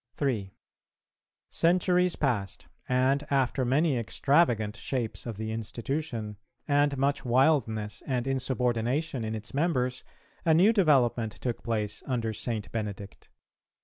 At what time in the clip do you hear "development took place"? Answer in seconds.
10.73-12.01